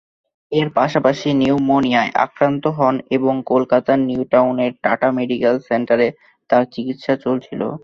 [0.51, 6.07] এর পাশাপাশি নিউমোনিয়ায় আক্রান্ত হন এবং কলকাতার নিউ টাউনের টাটা মেডিকেল সেন্টারে
[6.49, 7.61] তাঁর চিকিৎসা চলছিল।